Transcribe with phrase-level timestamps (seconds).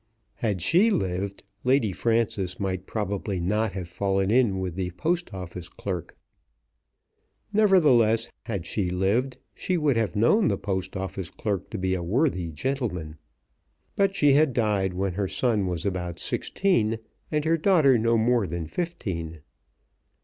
[0.37, 5.69] Had she lived, Lady Frances might probably not have fallen in with the Post Office
[5.69, 6.17] clerk;
[7.53, 12.01] nevertheless, had she lived, she would have known the Post Office clerk to be a
[12.01, 13.17] worthy gentleman.
[13.95, 16.97] But she had died when her son was about sixteen
[17.31, 19.41] and her daughter no more than fifteen.